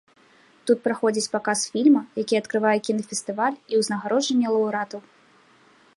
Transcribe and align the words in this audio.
Тут 0.69 0.77
праходзіць 0.87 1.29
паказ 1.35 1.59
фільма, 1.75 2.01
які 2.23 2.39
адкрывае 2.41 2.73
кінафестываль, 2.87 3.55
і 3.75 3.83
ўзнагароджанне 3.83 4.47
лаўрэатаў. 4.55 4.99